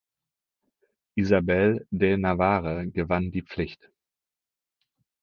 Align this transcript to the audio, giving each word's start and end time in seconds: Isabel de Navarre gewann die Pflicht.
Isabel 1.21 1.71
de 1.91 2.15
Navarre 2.17 2.87
gewann 2.87 3.29
die 3.29 3.43
Pflicht. 3.43 3.91